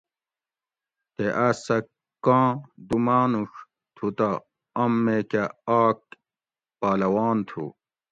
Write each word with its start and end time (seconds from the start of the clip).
تے 1.15 1.25
آس 1.45 1.57
سہ 1.65 1.77
کاں 2.25 2.47
دو 2.87 2.97
مانوڄ 3.05 3.51
تھو 3.95 4.05
تہ 4.17 4.29
ام 4.81 4.93
میکہ 5.03 5.43
آک 5.81 5.99
پہلوان 6.79 7.37
تھو 7.47 7.63